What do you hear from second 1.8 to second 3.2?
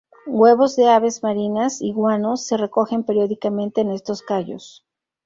guano se recogen